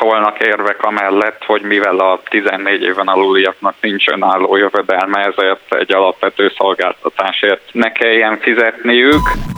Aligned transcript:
szólnak 0.00 0.38
érvek 0.38 0.82
amellett, 0.82 1.44
hogy 1.44 1.62
mivel 1.62 1.98
a 1.98 2.20
14 2.28 2.82
éven 2.82 3.06
aluliaknak 3.06 3.74
nincs 3.80 4.08
önálló 4.08 4.56
jövedelme, 4.56 5.20
ezért 5.20 5.74
egy 5.74 5.92
alapvető 5.92 6.52
szolgáltatásért 6.56 7.62
ne 7.72 7.92
kelljen 7.92 8.38
fizetniük. 8.38 9.49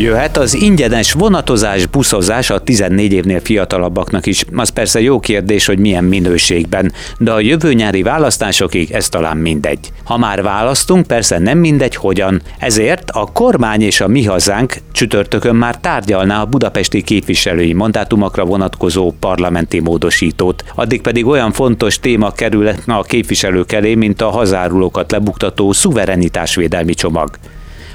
Jöhet 0.00 0.36
az 0.36 0.54
ingyenes 0.54 1.12
vonatozás, 1.12 1.86
buszozás 1.86 2.50
a 2.50 2.58
14 2.60 3.12
évnél 3.12 3.40
fiatalabbaknak 3.40 4.26
is. 4.26 4.44
Az 4.54 4.68
persze 4.68 5.00
jó 5.00 5.20
kérdés, 5.20 5.66
hogy 5.66 5.78
milyen 5.78 6.04
minőségben, 6.04 6.92
de 7.18 7.32
a 7.32 7.40
jövő 7.40 7.72
nyári 7.72 8.02
választásokig 8.02 8.90
ez 8.90 9.08
talán 9.08 9.36
mindegy. 9.36 9.78
Ha 10.04 10.16
már 10.16 10.42
választunk, 10.42 11.06
persze 11.06 11.38
nem 11.38 11.58
mindegy 11.58 11.94
hogyan. 11.94 12.42
Ezért 12.58 13.10
a 13.10 13.28
kormány 13.32 13.82
és 13.82 14.00
a 14.00 14.08
mi 14.08 14.24
hazánk 14.24 14.76
csütörtökön 14.92 15.54
már 15.54 15.76
tárgyalná 15.76 16.40
a 16.40 16.46
budapesti 16.46 17.02
képviselői 17.02 17.72
mandátumokra 17.72 18.44
vonatkozó 18.44 19.14
parlamenti 19.20 19.80
módosítót. 19.80 20.64
Addig 20.74 21.00
pedig 21.00 21.26
olyan 21.26 21.52
fontos 21.52 22.00
téma 22.00 22.32
kerül 22.32 22.70
a 22.86 23.02
képviselők 23.02 23.72
elé, 23.72 23.94
mint 23.94 24.20
a 24.20 24.30
hazárulókat 24.30 25.10
lebuktató 25.10 25.72
szuverenitásvédelmi 25.72 26.94
csomag. 26.94 27.30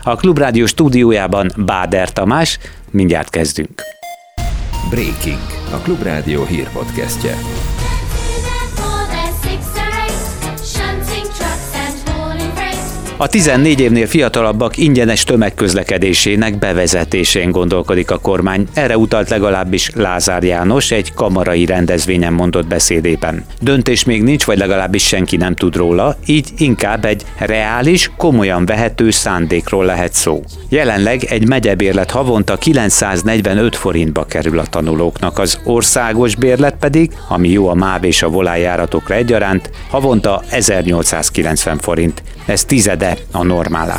A 0.05 0.15
Klubrádió 0.15 0.65
stúdiójában 0.65 1.51
Báder 1.57 2.11
Tamás, 2.11 2.59
mindjárt 2.91 3.29
kezdünk. 3.29 3.81
Breaking, 4.89 5.41
a 5.71 5.77
Klubrádió 5.77 6.45
hírpodcastje. 6.45 7.35
A 13.17 13.27
14 13.27 13.79
évnél 13.79 14.07
fiatalabbak 14.07 14.77
ingyenes 14.77 15.23
tömegközlekedésének 15.23 16.57
bevezetésén 16.57 17.51
gondolkodik 17.51 18.11
a 18.11 18.17
kormány. 18.17 18.67
Erre 18.73 18.97
utalt 18.97 19.29
legalábbis 19.29 19.89
Lázár 19.95 20.43
János 20.43 20.91
egy 20.91 21.13
kamarai 21.13 21.65
rendezvényen 21.65 22.33
mondott 22.33 22.67
beszédében. 22.67 23.45
Döntés 23.61 24.03
még 24.03 24.23
nincs, 24.23 24.45
vagy 24.45 24.57
legalábbis 24.57 25.07
senki 25.07 25.37
nem 25.37 25.55
tud 25.55 25.75
róla, 25.75 26.15
így 26.25 26.49
inkább 26.57 27.05
egy 27.05 27.23
reális, 27.37 28.11
komolyan 28.17 28.65
vehető 28.65 29.11
szándékról 29.11 29.85
lehet 29.85 30.13
szó. 30.13 30.43
Jelenleg 30.69 31.23
egy 31.23 31.47
megyebérlet 31.47 32.11
havonta 32.11 32.55
945 32.55 33.75
forintba 33.75 34.25
kerül 34.25 34.59
a 34.59 34.65
tanulóknak, 34.65 35.39
az 35.39 35.59
országos 35.63 36.35
bérlet 36.35 36.75
pedig, 36.79 37.11
ami 37.29 37.49
jó 37.49 37.67
a 37.67 37.73
MÁV 37.73 38.03
és 38.03 38.23
a 38.23 38.29
volájáratokra 38.29 39.15
egyaránt, 39.15 39.69
havonta 39.89 40.43
1890 40.49 41.77
forint. 41.77 42.23
Ez 42.45 42.65
tizede 43.03 43.17
a 43.31 43.43
normál. 43.43 43.91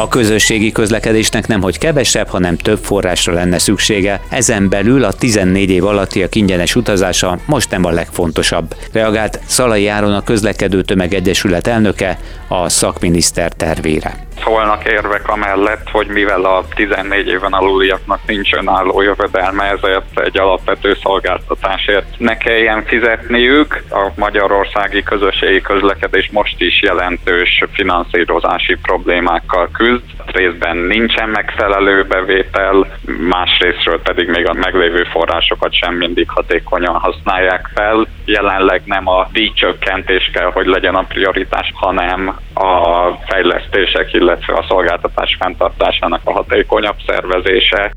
A 0.00 0.08
közösségi 0.08 0.72
közlekedésnek 0.72 1.46
nem 1.46 1.62
hogy 1.62 1.78
kevesebb, 1.78 2.28
hanem 2.28 2.56
több 2.56 2.78
forrásra 2.78 3.32
lenne 3.32 3.58
szüksége, 3.58 4.20
ezen 4.28 4.68
belül 4.68 5.04
a 5.04 5.12
14 5.12 5.70
év 5.70 5.84
alattiak 5.84 6.34
ingyenes 6.34 6.76
utazása 6.76 7.38
most 7.46 7.70
nem 7.70 7.84
a 7.84 7.90
legfontosabb. 7.90 8.74
Reagált 8.92 9.40
Szalai 9.46 9.88
Áron 9.88 10.14
a 10.14 10.22
közlekedő 10.22 10.82
tömegegyesület 10.82 11.66
elnöke 11.66 12.18
a 12.48 12.68
szakminiszter 12.68 13.52
tervére 13.52 14.28
szólnak 14.44 14.84
érvek 14.84 15.28
amellett, 15.28 15.88
hogy 15.90 16.06
mivel 16.06 16.44
a 16.44 16.64
14 16.74 17.26
éven 17.26 17.52
aluliaknak 17.52 18.20
nincs 18.26 18.52
önálló 18.52 19.00
jövedelme, 19.00 19.64
ezért 19.64 20.20
egy 20.20 20.38
alapvető 20.38 20.96
szolgáltatásért 21.02 22.18
ne 22.18 22.36
kelljen 22.36 22.84
fizetniük. 22.84 23.82
A 23.90 24.10
magyarországi 24.16 25.02
közösségi 25.02 25.60
közlekedés 25.60 26.28
most 26.32 26.60
is 26.60 26.82
jelentős 26.82 27.64
finanszírozási 27.72 28.76
problémákkal 28.82 29.68
küzd. 29.72 29.89
Részben 30.26 30.76
nincsen 30.76 31.28
megfelelő 31.28 32.04
bevétel, 32.04 32.86
másrésztről 33.28 34.00
pedig 34.02 34.28
még 34.28 34.48
a 34.48 34.54
meglévő 34.54 35.06
forrásokat 35.10 35.74
sem 35.74 35.94
mindig 35.94 36.30
hatékonyan 36.30 36.94
használják 36.94 37.70
fel. 37.74 38.06
Jelenleg 38.24 38.82
nem 38.84 39.08
a 39.08 39.28
díjcsökkentés 39.32 40.30
kell, 40.32 40.50
hogy 40.52 40.66
legyen 40.66 40.94
a 40.94 41.04
prioritás, 41.08 41.72
hanem 41.74 42.36
a 42.54 43.08
fejlesztések, 43.26 44.12
illetve 44.12 44.54
a 44.54 44.66
szolgáltatás 44.68 45.36
fenntartásának 45.40 46.20
a 46.24 46.32
hatékonyabb 46.32 46.96
szervezése. 47.06 47.92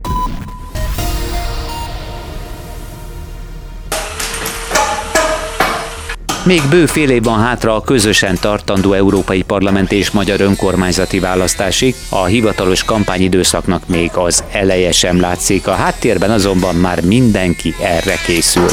Még 6.46 6.62
bő 6.70 6.86
fél 6.86 7.10
év 7.10 7.24
van 7.24 7.40
hátra 7.40 7.76
a 7.76 7.82
közösen 7.82 8.38
tartandó 8.42 8.94
európai 8.94 9.42
parlamenti 9.42 9.96
és 9.96 10.12
magyar 10.12 10.42
önkormányzati 10.42 11.20
választásig, 11.20 11.96
a 12.10 12.26
hivatalos 12.26 12.84
kampányidőszaknak 12.84 13.88
még 13.88 14.12
az 14.14 14.44
eleje 14.52 14.92
sem 14.92 15.20
látszik, 15.20 15.68
a 15.68 15.72
háttérben 15.72 16.32
azonban 16.32 16.76
már 16.76 17.06
mindenki 17.06 17.76
erre 17.82 18.16
készül. 18.26 18.68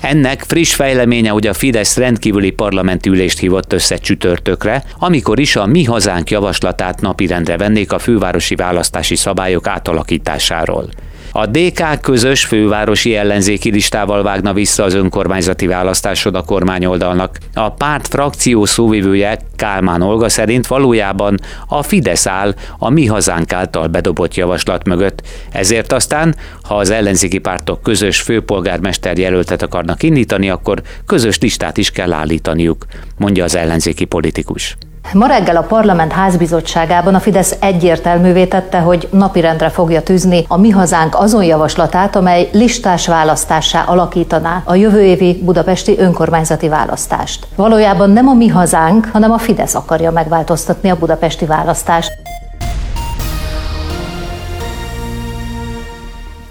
Ennek 0.00 0.44
friss 0.46 0.74
fejleménye, 0.74 1.30
hogy 1.30 1.46
a 1.46 1.52
Fidesz 1.52 1.96
rendkívüli 1.96 2.50
parlamenti 2.50 3.08
ülést 3.08 3.38
hívott 3.38 3.72
össze 3.72 3.96
csütörtökre, 3.96 4.84
amikor 4.98 5.38
is 5.38 5.56
a 5.56 5.66
Mi 5.66 5.84
Hazánk 5.84 6.30
javaslatát 6.30 7.00
napirendre 7.00 7.56
vennék 7.56 7.92
a 7.92 7.98
fővárosi 7.98 8.54
választási 8.54 9.16
szabályok 9.16 9.66
átalakításáról. 9.66 10.88
A 11.32 11.46
DK 11.46 12.00
közös 12.00 12.44
fővárosi 12.44 13.14
ellenzéki 13.14 13.70
listával 13.70 14.22
vágna 14.22 14.52
vissza 14.52 14.84
az 14.84 14.94
önkormányzati 14.94 15.66
választásod 15.66 16.34
a 16.34 16.42
kormányoldalnak. 16.42 17.38
A 17.54 17.70
párt 17.72 18.08
frakció 18.08 18.64
szóvivője 18.64 19.38
Kálmán 19.56 20.02
Olga 20.02 20.28
szerint 20.28 20.66
valójában 20.66 21.38
a 21.66 21.82
Fidesz 21.82 22.26
áll 22.26 22.54
a 22.78 22.90
Mi 22.90 23.06
Hazánk 23.06 23.52
által 23.52 23.86
bedobott 23.86 24.34
javaslat 24.34 24.86
mögött. 24.86 25.22
Ezért 25.50 25.92
aztán, 25.92 26.34
ha 26.62 26.76
az 26.76 26.90
ellenzéki 26.90 27.38
pártok 27.38 27.82
közös 27.82 28.20
főpolgármester 28.20 29.18
jelöltet 29.18 29.62
akarnak 29.62 30.02
indítani, 30.02 30.50
akkor 30.50 30.82
közös 31.06 31.38
listát 31.38 31.76
is 31.76 31.90
kell 31.90 32.12
állítaniuk, 32.12 32.86
mondja 33.18 33.44
az 33.44 33.56
ellenzéki 33.56 34.04
politikus. 34.04 34.76
Ma 35.12 35.26
reggel 35.26 35.56
a 35.56 35.62
parlament 35.62 36.12
házbizottságában 36.12 37.14
a 37.14 37.20
Fidesz 37.20 37.56
egyértelművé 37.60 38.44
tette, 38.44 38.78
hogy 38.78 39.08
napirendre 39.12 39.68
fogja 39.68 40.02
tűzni 40.02 40.44
a 40.48 40.56
Mi 40.56 40.70
Hazánk 40.70 41.14
azon 41.14 41.44
javaslatát, 41.44 42.16
amely 42.16 42.48
listás 42.52 43.06
választássá 43.06 43.82
alakítaná 43.82 44.62
a 44.64 44.74
jövő 44.74 45.02
évi 45.02 45.40
budapesti 45.42 45.98
önkormányzati 45.98 46.68
választást. 46.68 47.46
Valójában 47.56 48.10
nem 48.10 48.28
a 48.28 48.34
Mi 48.34 48.48
Hazánk, 48.48 49.08
hanem 49.12 49.30
a 49.30 49.38
Fidesz 49.38 49.74
akarja 49.74 50.10
megváltoztatni 50.10 50.90
a 50.90 50.98
budapesti 50.98 51.46
választást. 51.46 52.29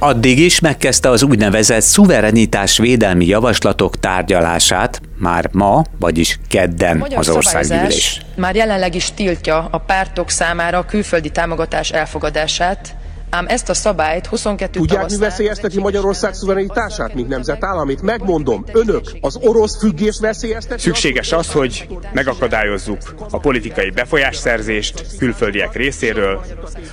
Addig 0.01 0.39
is 0.39 0.59
megkezdte 0.59 1.09
az 1.09 1.23
úgynevezett 1.23 1.81
szuverenitás 1.81 2.77
védelmi 2.77 3.25
javaslatok 3.25 3.99
tárgyalását, 3.99 5.01
már 5.17 5.49
ma, 5.51 5.83
vagyis 5.99 6.39
kedden 6.47 7.05
az 7.15 7.29
országgyűlés. 7.29 8.21
Már 8.35 8.55
jelenleg 8.55 8.95
is 8.95 9.11
tiltja 9.11 9.67
a 9.71 9.77
pártok 9.77 10.29
számára 10.29 10.77
a 10.77 10.85
külföldi 10.85 11.29
támogatás 11.29 11.91
elfogadását, 11.91 12.95
Ám 13.29 13.45
ezt 13.47 13.69
a 13.69 13.73
szabályt 13.73 14.25
22 14.25 14.79
Tudják, 14.79 15.09
mi 15.09 15.17
veszélyezteti 15.17 15.79
Magyarország 15.79 16.33
szuverenitását, 16.33 17.13
mint 17.13 17.27
nemzetállam? 17.27 17.89
Itt 17.89 18.01
megmondom, 18.01 18.65
önök 18.71 19.11
az 19.21 19.37
orosz 19.41 19.79
függés 19.79 20.19
veszélyezteti? 20.19 20.81
Szükséges 20.81 21.31
az, 21.31 21.51
hogy 21.51 21.87
megakadályozzuk 22.13 23.15
a 23.31 23.39
politikai 23.39 23.89
befolyásszerzést 23.89 25.05
külföldiek 25.17 25.75
részéről. 25.75 26.41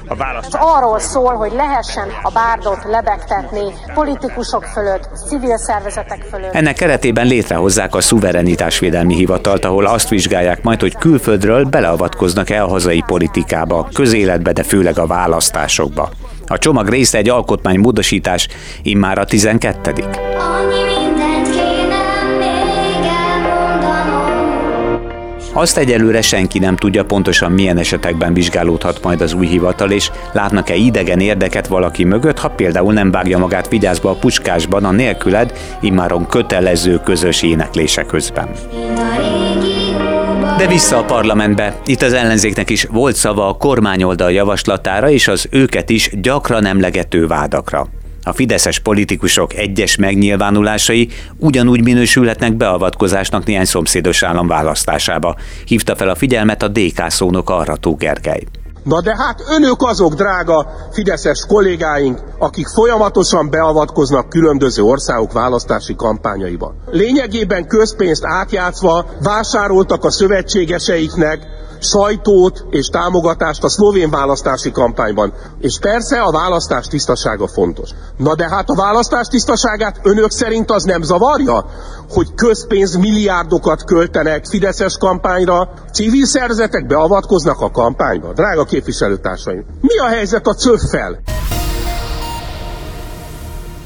A 0.06 0.14
választás 0.16 0.60
arról 0.64 0.98
szól, 0.98 1.34
hogy 1.34 1.52
lehessen 1.52 2.08
a 2.22 2.30
bárdot 2.30 2.84
lebegtetni 2.84 3.72
politikusok 3.94 4.64
fölött, 4.64 5.08
civil 5.28 5.56
szervezetek 5.56 6.22
fölött. 6.30 6.54
Ennek 6.54 6.74
keretében 6.74 7.26
létrehozzák 7.26 7.94
a 7.94 8.00
szuverenitásvédelmi 8.00 9.14
hivatalt, 9.14 9.64
ahol 9.64 9.86
azt 9.86 10.08
vizsgálják 10.08 10.62
majd, 10.62 10.80
hogy 10.80 10.96
külföldről 10.96 11.64
beleavatkoznak-e 11.64 12.62
a 12.62 12.68
hazai 12.68 13.02
politikába, 13.06 13.88
közéletbe, 13.92 14.52
de 14.52 14.62
főleg 14.62 14.98
a 14.98 15.06
választásokba. 15.06 16.10
A 16.46 16.58
csomag 16.58 16.88
része 16.88 17.18
egy 17.18 17.28
alkotmánymódosítás, 17.28 18.48
immár 18.82 19.18
a 19.18 19.24
12. 19.24 19.92
Azt 25.52 25.76
egyelőre 25.76 26.22
senki 26.22 26.58
nem 26.58 26.76
tudja 26.76 27.04
pontosan 27.04 27.52
milyen 27.52 27.76
esetekben 27.76 28.34
vizsgálódhat 28.34 29.02
majd 29.02 29.20
az 29.20 29.32
új 29.32 29.46
hivatal, 29.46 29.90
és 29.90 30.10
látnak-e 30.32 30.74
idegen 30.74 31.20
érdeket 31.20 31.66
valaki 31.66 32.04
mögött, 32.04 32.38
ha 32.38 32.48
például 32.48 32.92
nem 32.92 33.10
vágja 33.10 33.38
magát 33.38 33.68
vigyázba 33.68 34.10
a 34.10 34.14
puskásban 34.14 34.84
a 34.84 34.90
nélküled, 34.90 35.52
immáron 35.80 36.26
kötelező 36.26 37.00
közös 37.04 37.42
éneklése 37.42 38.02
közben. 38.02 38.48
De 40.58 40.66
vissza 40.66 40.98
a 40.98 41.04
parlamentbe. 41.04 41.80
Itt 41.86 42.02
az 42.02 42.12
ellenzéknek 42.12 42.70
is 42.70 42.84
volt 42.84 43.16
szava 43.16 43.48
a 43.48 43.56
kormányoldal 43.56 44.32
javaslatára 44.32 45.10
és 45.10 45.28
az 45.28 45.46
őket 45.50 45.90
is 45.90 46.10
gyakran 46.12 46.64
emlegető 46.64 47.26
vádakra. 47.26 47.88
A 48.22 48.32
fideszes 48.32 48.78
politikusok 48.78 49.54
egyes 49.54 49.96
megnyilvánulásai 49.96 51.08
ugyanúgy 51.36 51.82
minősülhetnek 51.82 52.54
beavatkozásnak 52.54 53.44
néhány 53.44 53.64
szomszédos 53.64 54.22
állam 54.22 54.46
választásába. 54.46 55.36
Hívta 55.64 55.96
fel 55.96 56.08
a 56.08 56.14
figyelmet 56.14 56.62
a 56.62 56.68
DK 56.68 57.04
szónok 57.08 57.50
Arrató 57.50 57.94
Gergely 57.94 58.42
Na 58.86 59.00
de 59.00 59.16
hát 59.16 59.42
önök 59.48 59.82
azok, 59.82 60.14
drága 60.14 60.66
fideszes 60.92 61.44
kollégáink, 61.48 62.18
akik 62.38 62.66
folyamatosan 62.66 63.50
beavatkoznak 63.50 64.28
különböző 64.28 64.82
országok 64.82 65.32
választási 65.32 65.96
kampányaiba. 65.96 66.74
Lényegében 66.90 67.66
közpénzt 67.66 68.24
átjátszva 68.24 69.06
vásároltak 69.22 70.04
a 70.04 70.10
szövetségeseiknek 70.10 71.55
sajtót 71.80 72.64
és 72.70 72.86
támogatást 72.86 73.64
a 73.64 73.68
szlovén 73.68 74.10
választási 74.10 74.70
kampányban. 74.70 75.32
És 75.60 75.78
persze 75.78 76.20
a 76.20 76.30
választás 76.30 76.86
tisztasága 76.86 77.46
fontos. 77.46 77.90
Na 78.16 78.34
de 78.34 78.48
hát 78.48 78.70
a 78.70 78.74
választás 78.74 79.26
tisztaságát 79.26 80.00
önök 80.02 80.30
szerint 80.30 80.70
az 80.70 80.82
nem 80.82 81.02
zavarja? 81.02 81.64
Hogy 82.10 82.34
közpénz 82.34 82.96
milliárdokat 82.96 83.84
költenek 83.84 84.46
Fideszes 84.46 84.96
kampányra, 84.98 85.68
civil 85.92 86.26
szervezetek 86.26 86.86
beavatkoznak 86.86 87.60
a 87.60 87.70
kampányba. 87.70 88.32
Drága 88.32 88.64
képviselőtársaim, 88.64 89.64
mi 89.80 89.98
a 89.98 90.06
helyzet 90.06 90.46
a 90.46 90.54
cöffel? 90.54 91.35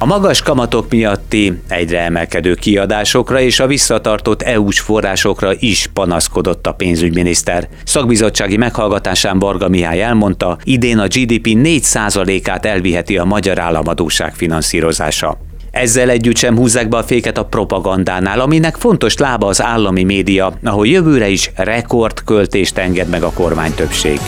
A 0.02 0.06
magas 0.06 0.42
kamatok 0.42 0.90
miatti 0.90 1.60
egyre 1.68 2.00
emelkedő 2.00 2.54
kiadásokra 2.54 3.40
és 3.40 3.60
a 3.60 3.66
visszatartott 3.66 4.42
EU-s 4.42 4.80
forrásokra 4.80 5.52
is 5.58 5.90
panaszkodott 5.92 6.66
a 6.66 6.72
pénzügyminiszter. 6.72 7.68
Szakbizottsági 7.84 8.56
meghallgatásán 8.56 9.38
Barga 9.38 9.68
Mihály 9.68 10.02
elmondta, 10.02 10.58
idén 10.64 10.98
a 10.98 11.06
GDP 11.06 11.46
4%-át 11.46 12.66
elviheti 12.66 13.18
a 13.18 13.24
magyar 13.24 13.58
államadóság 13.58 14.34
finanszírozása. 14.34 15.38
Ezzel 15.70 16.10
együtt 16.10 16.36
sem 16.36 16.56
húzzák 16.56 16.88
be 16.88 16.96
a 16.96 17.02
féket 17.02 17.38
a 17.38 17.44
propagandánál, 17.44 18.40
aminek 18.40 18.76
fontos 18.76 19.16
lába 19.16 19.46
az 19.46 19.62
állami 19.62 20.02
média, 20.02 20.52
ahol 20.64 20.86
jövőre 20.86 21.28
is 21.28 21.50
rekordköltést 21.54 22.78
enged 22.78 23.08
meg 23.08 23.22
a 23.22 23.32
kormány 23.32 23.74
többség. 23.74 24.20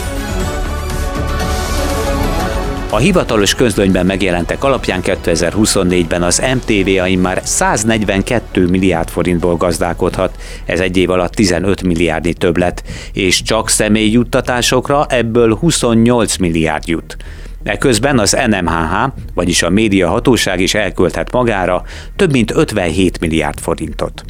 A 2.93 2.97
hivatalos 2.97 3.55
közlönyben 3.55 4.05
megjelentek 4.05 4.63
alapján 4.63 5.01
2024-ben 5.03 6.23
az 6.23 6.43
MTV-a 6.53 7.17
már 7.17 7.41
142 7.43 8.67
milliárd 8.67 9.09
forintból 9.09 9.55
gazdálkodhat, 9.55 10.37
ez 10.65 10.79
egy 10.79 10.97
év 10.97 11.09
alatt 11.09 11.33
15 11.33 11.83
milliárdnyi 11.83 12.33
többlet, 12.33 12.83
és 13.13 13.41
csak 13.41 13.69
személyjuttatásokra 13.69 15.05
ebből 15.09 15.55
28 15.55 16.37
milliárd 16.37 16.87
jut. 16.87 17.17
Eközben 17.63 18.19
az 18.19 18.37
NMHH, 18.49 19.11
vagyis 19.33 19.63
a 19.63 19.69
média 19.69 20.09
hatóság 20.09 20.59
is 20.59 20.73
elkölthet 20.73 21.31
magára 21.31 21.83
több 22.15 22.31
mint 22.31 22.51
57 22.55 23.19
milliárd 23.19 23.59
forintot. 23.59 24.23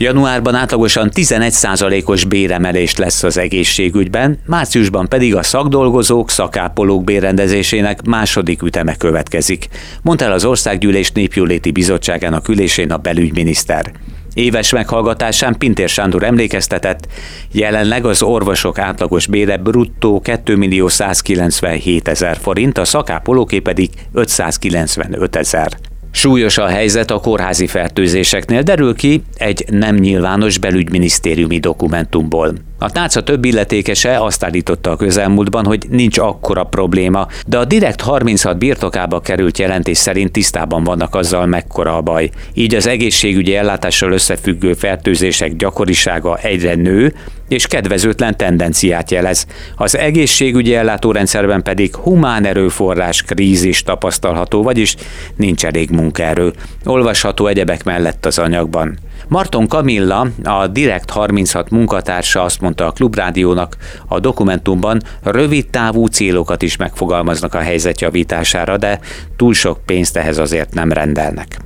Januárban 0.00 0.54
átlagosan 0.54 1.10
11%-os 1.14 2.24
béremelést 2.24 2.98
lesz 2.98 3.22
az 3.22 3.38
egészségügyben, 3.38 4.38
márciusban 4.46 5.08
pedig 5.08 5.34
a 5.34 5.42
szakdolgozók, 5.42 6.30
szakápolók 6.30 7.04
bérrendezésének 7.04 8.02
második 8.06 8.62
üteme 8.62 8.96
következik, 8.96 9.68
mondta 10.02 10.24
el 10.24 10.32
az 10.32 10.44
Országgyűlés 10.44 11.12
Népjóléti 11.12 11.70
Bizottságának 11.70 12.48
ülésén 12.48 12.90
a 12.90 12.96
belügyminiszter. 12.96 13.92
Éves 14.34 14.72
meghallgatásán 14.72 15.58
Pintér 15.58 15.88
Sándor 15.88 16.22
emlékeztetett, 16.22 17.08
jelenleg 17.52 18.04
az 18.04 18.22
orvosok 18.22 18.78
átlagos 18.78 19.26
bére 19.26 19.56
bruttó 19.56 20.20
2 20.20 20.56
millió 20.56 20.88
197 20.88 22.08
ezer 22.08 22.36
forint, 22.36 22.78
a 22.78 22.84
szakápolóké 22.84 23.58
pedig 23.58 23.90
595 24.12 25.36
ezer. 25.36 25.68
Súlyos 26.10 26.58
a 26.58 26.66
helyzet 26.66 27.10
a 27.10 27.18
kórházi 27.18 27.66
fertőzéseknél, 27.66 28.62
derül 28.62 28.94
ki 28.94 29.22
egy 29.36 29.64
nem 29.70 29.94
nyilvános 29.94 30.58
belügyminisztériumi 30.58 31.58
dokumentumból. 31.58 32.54
A 32.80 32.90
tárca 32.90 33.22
több 33.22 33.44
illetékese 33.44 34.18
azt 34.20 34.44
állította 34.44 34.90
a 34.90 34.96
közelmúltban, 34.96 35.64
hogy 35.64 35.86
nincs 35.90 36.18
akkora 36.18 36.64
probléma, 36.64 37.26
de 37.46 37.58
a 37.58 37.64
direkt 37.64 38.00
36 38.00 38.58
birtokába 38.58 39.20
került 39.20 39.58
jelentés 39.58 39.98
szerint 39.98 40.32
tisztában 40.32 40.84
vannak 40.84 41.14
azzal, 41.14 41.46
mekkora 41.46 41.96
a 41.96 42.00
baj. 42.00 42.30
Így 42.54 42.74
az 42.74 42.86
egészségügyi 42.86 43.54
ellátással 43.54 44.12
összefüggő 44.12 44.72
fertőzések 44.72 45.56
gyakorisága 45.56 46.36
egyre 46.36 46.74
nő, 46.74 47.14
és 47.48 47.66
kedvezőtlen 47.66 48.36
tendenciát 48.36 49.10
jelez. 49.10 49.46
Az 49.76 49.96
egészségügyi 49.96 50.74
ellátórendszerben 50.74 51.62
pedig 51.62 51.96
humán 51.96 52.44
erőforrás 52.44 53.22
krízis 53.22 53.82
tapasztalható, 53.82 54.62
vagyis 54.62 54.94
nincs 55.36 55.64
elég 55.64 55.90
munkaerő. 55.90 56.52
Olvasható 56.84 57.46
egyebek 57.46 57.84
mellett 57.84 58.26
az 58.26 58.38
anyagban. 58.38 58.98
Marton 59.28 59.66
Kamilla, 59.66 60.26
a 60.42 60.66
Direkt 60.66 61.10
36 61.10 61.70
munkatársa 61.70 62.42
azt 62.42 62.60
mondta 62.60 62.86
a 62.86 62.90
Klubrádiónak, 62.90 63.76
a 64.06 64.20
dokumentumban 64.20 65.02
rövid 65.22 65.66
távú 65.66 66.06
célokat 66.06 66.62
is 66.62 66.76
megfogalmaznak 66.76 67.54
a 67.54 67.58
helyzet 67.58 68.00
javítására, 68.00 68.76
de 68.76 69.00
túl 69.36 69.54
sok 69.54 69.78
pénzt 69.84 70.16
ehhez 70.16 70.38
azért 70.38 70.74
nem 70.74 70.92
rendelnek 70.92 71.58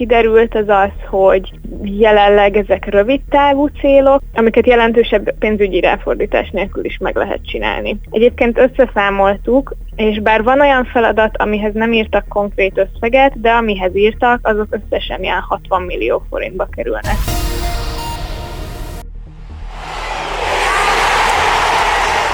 kiderült, 0.00 0.54
az 0.54 0.68
az, 0.68 1.08
hogy 1.08 1.50
jelenleg 1.82 2.56
ezek 2.56 2.84
rövid 2.90 3.20
távú 3.30 3.66
célok, 3.66 4.22
amiket 4.34 4.66
jelentősebb 4.66 5.34
pénzügyi 5.38 5.80
ráfordítás 5.80 6.50
nélkül 6.50 6.84
is 6.84 6.98
meg 6.98 7.16
lehet 7.16 7.46
csinálni. 7.46 8.00
Egyébként 8.10 8.58
összeszámoltuk, 8.58 9.74
és 9.96 10.20
bár 10.20 10.42
van 10.42 10.60
olyan 10.60 10.84
feladat, 10.84 11.36
amihez 11.36 11.74
nem 11.74 11.92
írtak 11.92 12.28
konkrét 12.28 12.78
összeget, 12.78 13.40
de 13.40 13.50
amihez 13.50 13.96
írtak, 13.96 14.40
azok 14.42 14.66
összesen 14.70 15.22
ilyen 15.22 15.40
60 15.40 15.82
millió 15.82 16.22
forintba 16.30 16.68
kerülnek. 16.70 17.39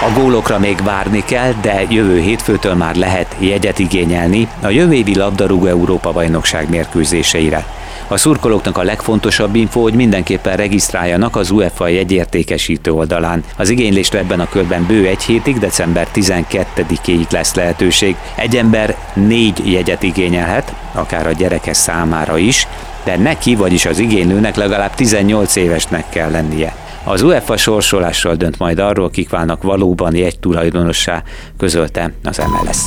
A 0.07 0.13
gólokra 0.13 0.59
még 0.59 0.83
várni 0.85 1.25
kell, 1.25 1.53
de 1.61 1.83
jövő 1.89 2.21
hétfőtől 2.21 2.75
már 2.75 2.95
lehet 2.97 3.37
jegyet 3.39 3.79
igényelni 3.79 4.49
a 4.63 4.69
jövő 4.69 4.93
évi 4.93 5.17
labdarúgó 5.17 5.67
Európa 5.67 6.13
bajnokság 6.13 6.69
mérkőzéseire. 6.71 7.67
A 8.09 8.17
szurkolóknak 8.17 8.79
a 8.79 8.83
legfontosabb 8.83 9.55
info, 9.55 9.81
hogy 9.81 9.95
mindenképpen 9.95 10.57
regisztráljanak 10.57 11.37
az 11.37 11.51
UEFA 11.51 11.89
jegyértékesítő 11.89 12.93
oldalán. 12.93 13.45
Az 13.57 13.69
igénylést 13.69 14.15
ebben 14.15 14.41
a 14.41 14.49
körben 14.49 14.87
bő 14.87 15.07
egy 15.07 15.23
hétig, 15.23 15.59
december 15.59 16.09
12-ig 16.15 17.31
lesz 17.31 17.55
lehetőség. 17.55 18.17
Egy 18.35 18.57
ember 18.57 18.97
négy 19.15 19.73
jegyet 19.73 20.03
igényelhet, 20.03 20.75
akár 20.93 21.27
a 21.27 21.33
gyereke 21.33 21.73
számára 21.73 22.39
is, 22.39 22.67
de 23.05 23.17
neki, 23.17 23.55
vagyis 23.55 23.87
az 23.87 23.99
igénylőnek 23.99 24.57
legalább 24.57 24.95
18 24.95 25.57
évesnek 25.57 26.05
kell 26.09 26.31
lennie. 26.31 26.86
Az 27.09 27.23
UEFA 27.23 27.57
sorsolással 27.57 28.35
dönt 28.35 28.59
majd 28.59 28.79
arról, 28.79 29.11
kik 29.11 29.29
válnak 29.31 29.63
valóban 29.63 30.15
jegy 30.15 30.39
tulajdonossá, 30.39 31.23
közölte 31.59 32.13
az 32.25 32.39
MLS. 32.39 32.79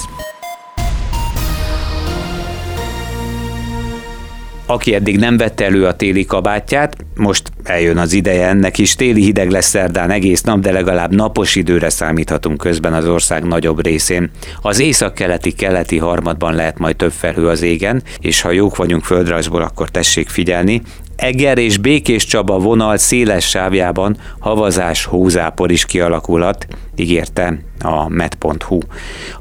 Aki 4.65 4.93
eddig 4.93 5.17
nem 5.17 5.37
vette 5.37 5.65
elő 5.65 5.85
a 5.85 5.95
téli 5.95 6.25
kabátját, 6.25 6.95
most 7.15 7.51
eljön 7.63 7.97
az 7.97 8.13
ideje 8.13 8.47
ennek 8.47 8.77
is. 8.77 8.95
Téli 8.95 9.23
hideg 9.23 9.49
lesz 9.49 9.67
szerdán 9.67 10.11
egész 10.11 10.41
nap, 10.41 10.59
de 10.59 10.71
legalább 10.71 11.15
napos 11.15 11.55
időre 11.55 11.89
számíthatunk 11.89 12.57
közben 12.57 12.93
az 12.93 13.07
ország 13.07 13.43
nagyobb 13.43 13.83
részén. 13.83 14.31
Az 14.61 14.79
északkeleti 14.79 15.51
keleti 15.51 15.97
harmadban 15.97 16.53
lehet 16.53 16.77
majd 16.77 16.95
több 16.95 17.11
felhő 17.11 17.47
az 17.47 17.61
égen, 17.61 18.03
és 18.19 18.41
ha 18.41 18.51
jók 18.51 18.75
vagyunk 18.75 19.03
földrajzból, 19.03 19.61
akkor 19.61 19.89
tessék 19.89 20.29
figyelni. 20.29 20.81
Eger 21.19 21.57
és 21.57 21.77
Békés 21.77 22.25
Csaba 22.25 22.59
vonal 22.59 22.97
széles 22.97 23.49
sávjában 23.49 24.17
havazás, 24.39 25.05
hózápor 25.05 25.71
is 25.71 25.85
kialakulhat, 25.85 26.67
ígérte 26.95 27.59
a 27.79 28.09
met.hu. 28.09 28.79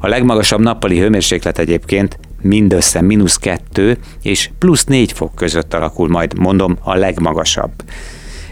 A 0.00 0.08
legmagasabb 0.08 0.60
nappali 0.60 0.98
hőmérséklet 0.98 1.58
egyébként 1.58 2.18
mindössze 2.42 3.00
mínusz 3.00 3.36
2 3.36 3.98
és 4.22 4.50
plusz 4.58 4.84
4 4.84 5.12
fok 5.12 5.34
között 5.34 5.74
alakul 5.74 6.08
majd, 6.08 6.38
mondom, 6.38 6.78
a 6.82 6.94
legmagasabb. 6.94 7.72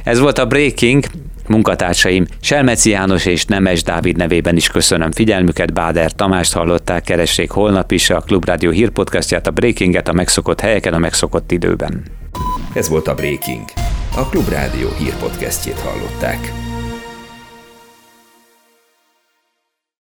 Ez 0.05 0.19
volt 0.19 0.39
a 0.39 0.47
Breaking, 0.47 1.05
munkatársaim 1.49 2.27
Selmeci 2.41 2.91
János 2.91 3.27
és 3.27 3.45
Nemes 3.45 3.83
Dávid 3.83 4.17
nevében 4.17 4.57
is 4.57 4.69
köszönöm 4.69 5.13
figyelmüket, 5.13 5.73
Báder 5.73 6.13
Tamást 6.13 6.53
hallották, 6.53 7.05
keressék 7.05 7.51
holnap 7.51 7.93
is 7.93 8.11
a 8.11 8.21
Klubrádió 8.21 8.71
hírpodcastját, 8.71 9.47
a 9.47 9.51
Breakinget 9.51 10.09
a 10.09 10.13
megszokott 10.13 10.61
helyeken, 10.61 10.95
a 10.95 10.99
megszokott 10.99 11.53
időben. 11.53 12.03
Ez 12.77 12.89
volt 12.89 13.09
a 13.09 13.15
Breaking. 13.15 13.65
A 14.17 14.29
Klubrádió 14.29 14.89
hírpodcastjét 14.89 15.81
hallották. 15.81 16.66